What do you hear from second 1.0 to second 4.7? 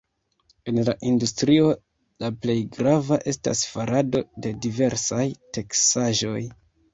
industrio la plej grava estas farado de